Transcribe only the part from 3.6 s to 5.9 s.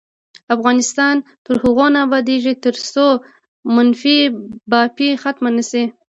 منفي بافي ختمه نشي.